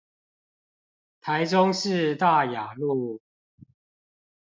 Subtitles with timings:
[1.21, 3.21] 台中市大雅路